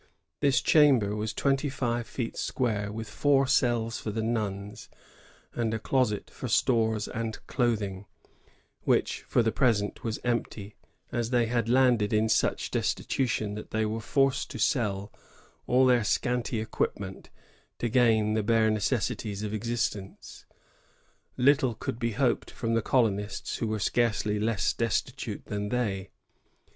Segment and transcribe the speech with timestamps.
[0.39, 4.89] This chamber was twenty five feet square, with four cells for the nuns,
[5.53, 8.07] and a closet for stbres and clothing,
[8.81, 10.73] which for the present was empty,
[11.11, 15.13] as they had landed in such destitution that they were forced to sell
[15.67, 17.29] all their scanty equipment
[17.77, 20.47] to gain the bare necessaries of existence.
[21.37, 26.09] Little could be hoped from the colonists, who were scarcely less destitute than they.